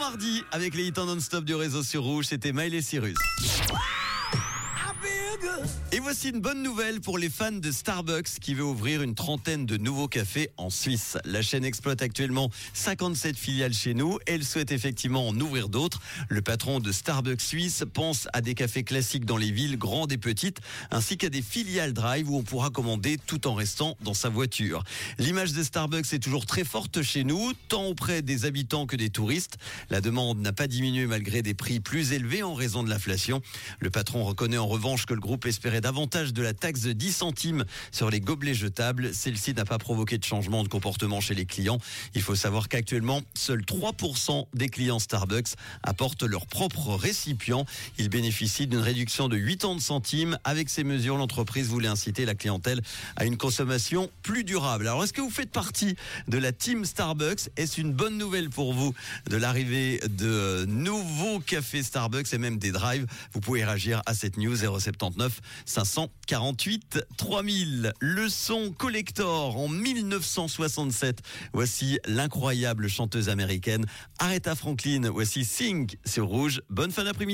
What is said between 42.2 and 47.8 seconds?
faut savoir qu'actuellement, seuls 3% des clients Starbucks apportent leur propre récipient.